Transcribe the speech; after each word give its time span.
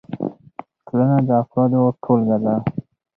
ټولنه 0.85 1.17
د 1.27 1.29
افرادو 1.41 1.81
ټولګه 2.03 2.37
ده. 2.43 2.55